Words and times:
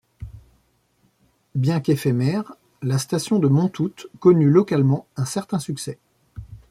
Bien 1.53 1.79
qu'éphémère, 1.79 2.53
la 2.81 2.97
station 2.97 3.37
de 3.37 3.47
Montoute 3.47 4.07
connut 4.19 4.49
localement 4.49 5.05
un 5.15 5.25
certain 5.25 5.59
succès. 5.59 5.99